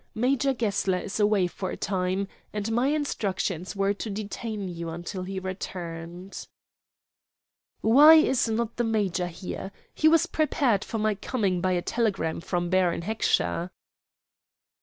[0.15, 5.21] Major Gessler is away for a time, and my instructions were to detain you until
[5.21, 6.47] he returned."
[7.81, 9.71] "Why is not the major here?
[9.93, 13.69] He was prepared for my coming by a telegram from Baron Heckscher."